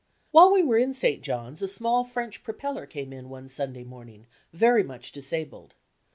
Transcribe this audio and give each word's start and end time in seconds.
While 0.31 0.51
we 0.51 0.63
were 0.63 0.79
in 0.79 0.95
St. 0.95 1.21
John's 1.21 1.61
a 1.61 1.67
small 1.67 2.03
French 2.05 2.43
propeller 2.43 2.87
came 2.87 3.13
in 3.13 3.29
one 3.29 3.47
Sunday 3.47 3.83
morning 3.83 4.25
very 4.51 4.81
much 4.81 5.11
disabled. 5.11 5.75